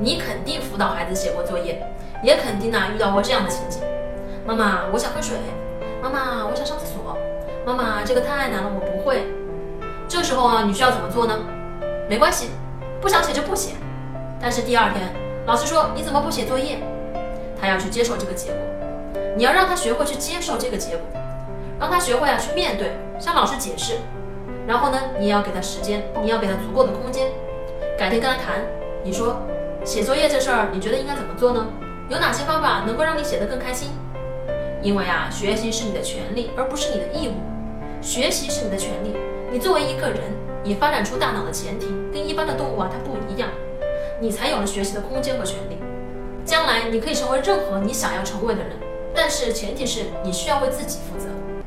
[0.00, 1.82] 你肯定辅导孩子写过作业，
[2.22, 3.82] 也肯定呢遇到过这样的情景：
[4.44, 5.36] 妈妈，我想喝水；
[6.02, 7.16] 妈妈，我想上厕所；
[7.64, 9.26] 妈妈，这个太难了，我不会。
[10.08, 11.38] 这时候啊，你需要怎么做呢？
[12.08, 12.48] 没关系，
[13.00, 13.72] 不想写就不写。
[14.40, 15.08] 但是第二天，
[15.46, 16.78] 老师说你怎么不写作业？
[17.60, 18.58] 他要去接受这个结果，
[19.36, 21.06] 你要让他学会去接受这个结果，
[21.78, 22.90] 让他学会啊去面对，
[23.20, 23.94] 向老师解释。
[24.66, 27.28] 然后呢，你也要给他时间，你要给他足够的空间。
[27.96, 28.62] 改天跟他谈，
[29.04, 29.36] 你说
[29.84, 31.66] 写作业这事儿，你觉得应该怎么做呢？
[32.08, 33.90] 有哪些方法能够让你写得更开心？
[34.80, 37.32] 因为啊，学习是你的权利，而不是你的义务。
[38.00, 39.16] 学习是你的权利，
[39.50, 40.20] 你作为一个人，
[40.62, 43.48] 你发展出大脑的前提跟一般的动物啊它不一样，
[44.20, 45.78] 你才有了学习的空间和权利。
[46.44, 48.72] 将来你可以成为任何你想要成为的人，
[49.12, 51.26] 但是前提是你需要为自己负责。